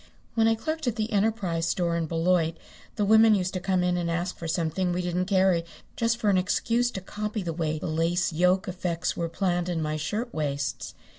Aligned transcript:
When 0.33 0.47
I 0.47 0.55
clerked 0.55 0.87
at 0.87 0.95
the 0.95 1.11
Enterprise 1.11 1.67
Store 1.67 1.95
in 1.95 2.07
Beloit 2.07 2.57
the 2.95 3.05
women 3.05 3.35
used 3.35 3.53
to 3.53 3.59
come 3.59 3.83
in 3.83 3.97
and 3.97 4.09
ask 4.09 4.35
for 4.35 4.47
something 4.47 4.91
we 4.91 5.03
didn't 5.03 5.25
carry 5.27 5.63
just 5.95 6.17
for 6.17 6.31
an 6.31 6.39
excuse 6.39 6.89
to 6.89 7.01
copy 7.01 7.43
the 7.43 7.53
way 7.53 7.77
the 7.77 7.85
lace 7.85 8.33
yoke 8.33 8.67
effects 8.67 9.15
were 9.15 9.29
planned 9.29 9.69
in 9.69 9.79
my 9.79 9.97
shirtwaists. 9.97 10.95